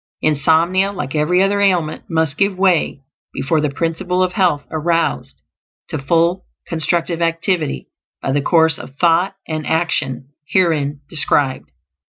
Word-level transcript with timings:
Insomnia, 0.23 0.91
like 0.91 1.13
every 1.13 1.43
other 1.43 1.61
ailment, 1.61 2.03
must 2.09 2.35
give 2.35 2.57
way 2.57 3.03
before 3.33 3.61
the 3.61 3.69
Principle 3.69 4.23
of 4.23 4.33
Health 4.33 4.63
aroused 4.71 5.39
to 5.89 5.99
full 5.99 6.43
constructive 6.65 7.21
activity 7.21 7.85
by 8.19 8.31
the 8.31 8.41
course 8.41 8.79
of 8.79 8.95
thought 8.95 9.35
and 9.47 9.63
action 9.67 10.29
herein 10.47 11.01
described. 11.07 11.69